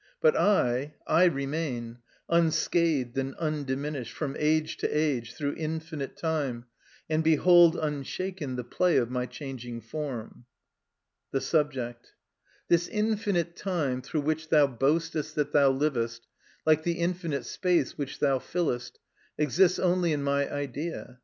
But 0.19 0.35
I, 0.35 0.95
I 1.05 1.25
remain, 1.25 1.99
unscathed 2.27 3.15
and 3.19 3.35
undiminished, 3.35 4.13
from 4.13 4.35
age 4.39 4.77
to 4.77 4.87
age, 4.89 5.35
through 5.35 5.53
infinite 5.59 6.17
time, 6.17 6.65
and 7.07 7.23
behold 7.23 7.75
unshaken 7.75 8.55
the 8.55 8.63
play 8.63 8.97
of 8.97 9.11
my 9.11 9.27
changing 9.27 9.79
form. 9.79 10.45
The 11.29 11.39
Subject. 11.39 12.13
This 12.67 12.87
infinite 12.87 13.55
time 13.55 14.01
through 14.01 14.21
which 14.21 14.49
thou 14.49 14.65
boastest 14.65 15.35
that 15.35 15.51
thou 15.51 15.69
livest, 15.69 16.25
like 16.65 16.81
the 16.81 16.93
infinite 16.97 17.45
space 17.45 17.95
which 17.95 18.17
thou 18.17 18.39
fillest, 18.39 18.97
exists 19.37 19.77
only 19.77 20.13
in 20.13 20.23
my 20.23 20.51
idea. 20.51 21.19